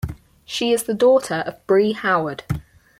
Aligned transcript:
She 0.45 0.71
is 0.73 0.85
the 0.85 0.95
daughter 0.95 1.43
of 1.45 1.63
Brie 1.67 1.91
Howard. 1.91 2.43